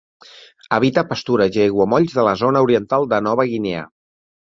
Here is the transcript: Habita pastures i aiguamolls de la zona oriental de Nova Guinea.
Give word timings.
Habita 0.77 1.03
pastures 1.11 1.59
i 1.61 1.63
aiguamolls 1.67 2.17
de 2.17 2.27
la 2.31 2.35
zona 2.45 2.67
oriental 2.71 3.09
de 3.15 3.25
Nova 3.31 3.51
Guinea. 3.57 3.89